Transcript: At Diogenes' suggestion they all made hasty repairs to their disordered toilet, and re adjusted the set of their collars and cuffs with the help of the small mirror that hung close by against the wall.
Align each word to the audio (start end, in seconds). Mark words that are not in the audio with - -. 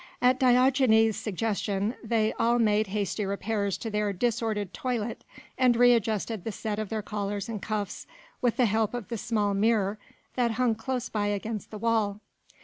At 0.19 0.39
Diogenes' 0.39 1.15
suggestion 1.15 1.93
they 2.03 2.33
all 2.39 2.57
made 2.57 2.87
hasty 2.87 3.23
repairs 3.23 3.77
to 3.77 3.91
their 3.91 4.11
disordered 4.13 4.73
toilet, 4.73 5.23
and 5.59 5.75
re 5.75 5.93
adjusted 5.93 6.43
the 6.43 6.51
set 6.51 6.79
of 6.79 6.89
their 6.89 7.03
collars 7.03 7.47
and 7.47 7.61
cuffs 7.61 8.07
with 8.41 8.57
the 8.57 8.65
help 8.65 8.95
of 8.95 9.09
the 9.09 9.17
small 9.19 9.53
mirror 9.53 9.99
that 10.33 10.53
hung 10.53 10.73
close 10.73 11.07
by 11.07 11.27
against 11.27 11.69
the 11.69 11.77
wall. 11.77 12.19